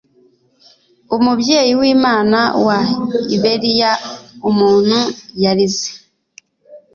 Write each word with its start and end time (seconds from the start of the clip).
Umubyeyi 1.15 1.71
w'Imana 1.81 2.39
wa 2.67 2.79
Iberiya! 3.35 3.91
umuntu 4.49 4.99
yarize. 5.43 5.91